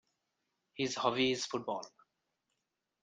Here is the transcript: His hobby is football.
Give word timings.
His 0.73 0.95
hobby 0.95 1.31
is 1.31 1.45
football. 1.45 1.87